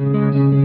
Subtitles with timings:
[0.00, 0.59] Thank you.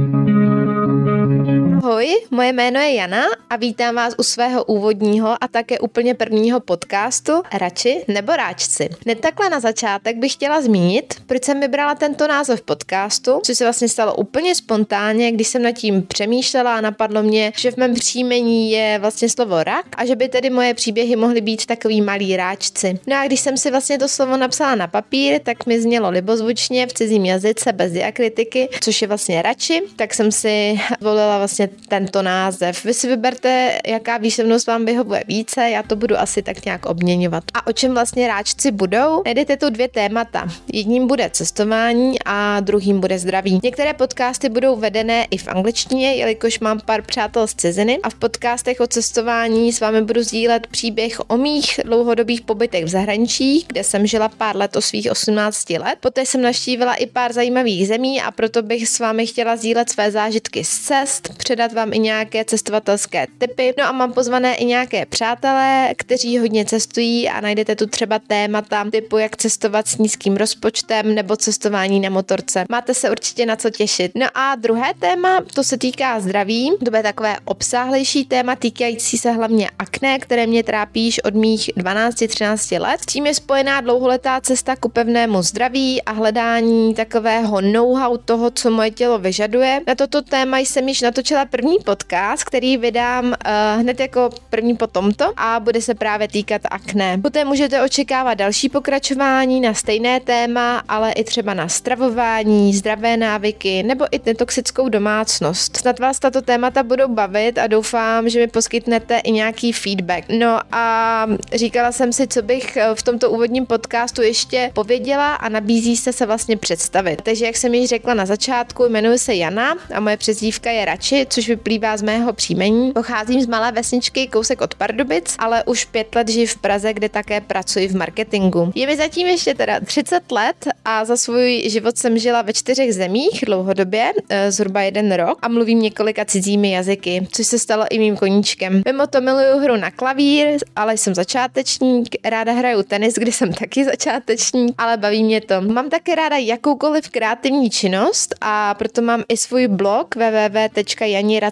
[2.31, 7.32] Moje jméno je Jana a vítám vás u svého úvodního a také úplně prvního podcastu
[7.53, 8.89] Rači nebo Ráčci.
[9.05, 13.63] Hned takhle na začátek bych chtěla zmínit, proč jsem vybrala tento název podcastu, což se
[13.63, 17.93] vlastně stalo úplně spontánně, když jsem nad tím přemýšlela a napadlo mě, že v mém
[17.93, 22.38] příjmení je vlastně slovo rak a že by tedy moje příběhy mohly být takový malý
[22.38, 23.00] ráčci.
[23.07, 26.88] No a když jsem si vlastně to slovo napsala na papír, tak mi znělo libozvučně
[26.88, 31.70] v cizím jazyce bez diakritiky, což je vlastně rači, tak jsem si volila vlastně
[32.05, 32.85] tento název.
[32.85, 37.43] Vy si vyberte, jaká výslovnost vám vyhovuje více, já to budu asi tak nějak obměňovat.
[37.53, 39.21] A o čem vlastně ráčci budou?
[39.25, 40.47] Najdete tu dvě témata.
[40.73, 43.59] Jedním bude cestování a druhým bude zdraví.
[43.63, 48.15] Některé podcasty budou vedené i v angličtině, jelikož mám pár přátel z ciziny a v
[48.15, 53.83] podcastech o cestování s vámi budu sdílet příběh o mých dlouhodobých pobytech v zahraničí, kde
[53.83, 55.95] jsem žila pár let o svých 18 let.
[55.99, 60.11] Poté jsem navštívila i pár zajímavých zemí a proto bych s vámi chtěla sdílet své
[60.11, 63.73] zážitky z cest, předat vám i nějaké cestovatelské typy.
[63.77, 68.86] No a mám pozvané i nějaké přátelé, kteří hodně cestují a najdete tu třeba témata
[68.92, 72.66] typu jak cestovat s nízkým rozpočtem nebo cestování na motorce.
[72.70, 74.12] Máte se určitě na co těšit.
[74.16, 76.72] No a druhé téma, to se týká zdraví.
[76.80, 81.70] To bude takové obsáhlejší téma týkající se hlavně akné, které mě trápí již od mých
[81.78, 83.02] 12-13 let.
[83.02, 88.72] S tím je spojená dlouholetá cesta ku pevnému zdraví a hledání takového know-how toho, co
[88.72, 89.81] moje tělo vyžaduje.
[89.88, 94.88] Na toto téma jsem již natočila první podcast, který vydám uh, hned jako první po
[94.88, 97.18] tomto a bude se právě týkat akné.
[97.18, 103.84] Poté můžete očekávat další pokračování na stejné téma, ale i třeba na stravování, zdravé návyky
[103.84, 105.78] nebo i netoxickou domácnost.
[105.78, 110.26] Snad vás tato témata budou bavit a doufám, že mi poskytnete i nějaký feedback.
[110.40, 115.50] No a říkala jsem si, co bych eh, v tomto úvodním podcastu ještě pověděla a
[115.50, 117.22] nabízí se se vlastně představit.
[117.22, 121.28] Takže jak jsem již řekla na začátku, jmenuji se Jana a moje přezdívka je Rači,
[121.30, 122.92] což vyplývá z mého příjmení.
[122.92, 127.10] Pocházím z malé vesničky kousek od Pardubic, ale už pět let žiji v Praze, kde
[127.10, 128.72] také pracuji v marketingu.
[128.76, 130.56] Je mi zatím ještě teda 30 let
[130.86, 135.48] a za svůj život jsem žila ve čtyřech zemích dlouhodobě, eh, zhruba jeden rok a
[135.48, 138.81] mluvím několika cizími jazyky, což se stalo i mým koníčkem.
[138.86, 143.86] Mimo to miluju hru na klavír, ale jsem začátečník, ráda hraju tenis, kdy jsem taky
[143.86, 145.62] začátečník, ale baví mě to.
[145.62, 150.16] Mám také ráda jakoukoliv kreativní činnost a proto mám i svůj blog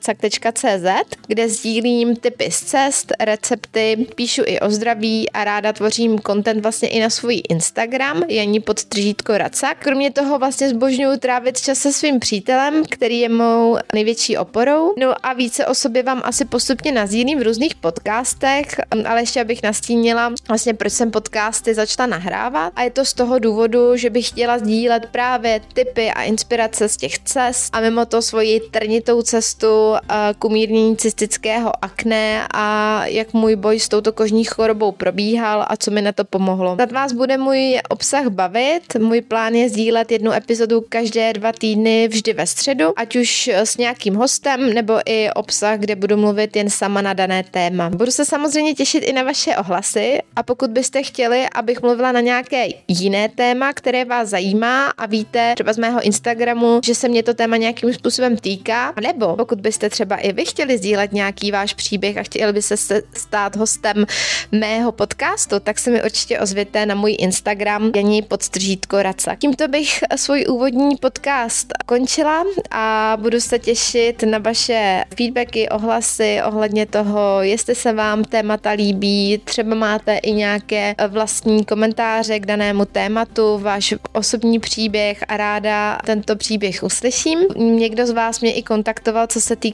[0.07, 6.61] www.janiracak.cz, kde sdílím typy z cest, recepty, píšu i o zdraví a ráda tvořím content
[6.61, 9.77] vlastně i na svůj Instagram, Janí pod tržítko Racak.
[9.79, 14.93] Kromě toho vlastně zbožňuju trávit čas se svým přítelem, který je mou největší oporou.
[14.97, 18.67] No a více o sobě vám asi postupně nazdílím v různých podcastech,
[19.05, 23.39] ale ještě abych nastínila vlastně proč jsem podcasty začala nahrávat a je to z toho
[23.39, 28.21] důvodu, že bych chtěla sdílet právě tipy a inspirace z těch cest a mimo to
[28.21, 29.92] svoji trnitou cestu
[30.39, 35.91] k umírnění cystického akné a jak můj boj s touto kožní chorobou probíhal a co
[35.91, 36.75] mi na to pomohlo.
[36.75, 42.07] Nad vás bude můj obsah bavit, můj plán je sdílet jednu epizodu každé dva týdny
[42.07, 46.69] vždy ve středu, ať už s nějakým hostem nebo i obsah, kde budu mluvit jen
[46.69, 47.89] sama na dané téma.
[47.89, 52.19] Budu se samozřejmě těšit i na vaše ohlasy a pokud byste chtěli, abych mluvila na
[52.19, 57.23] nějaké jiné téma, které vás zajímá a víte třeba z mého Instagramu, že se mě
[57.23, 61.73] to téma nějakým způsobem týká, nebo pokud byste třeba i vy chtěli sdílet nějaký váš
[61.73, 62.77] příběh a chtěli by se
[63.13, 64.05] stát hostem
[64.51, 69.35] mého podcastu, tak se mi určitě ozvěte na můj Instagram Janí podstržítko Raca.
[69.35, 76.85] Tímto bych svůj úvodní podcast končila a budu se těšit na vaše feedbacky, ohlasy ohledně
[76.85, 83.57] toho, jestli se vám témata líbí, třeba máte i nějaké vlastní komentáře k danému tématu,
[83.57, 87.39] váš osobní příběh a ráda tento příběh uslyším.
[87.55, 89.72] Někdo z vás mě i kontaktoval, co se týká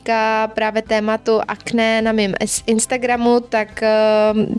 [0.54, 2.34] právě tématu akné na mém
[2.66, 3.90] Instagramu, tak eh,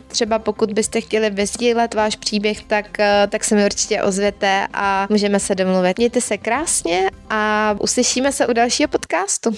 [0.08, 5.06] třeba pokud byste chtěli vyzdílet váš příběh, tak, eh, tak se mi určitě ozvěte a
[5.10, 5.98] můžeme se domluvit.
[5.98, 9.56] Mějte se krásně a uslyšíme se u dalšího podcastu.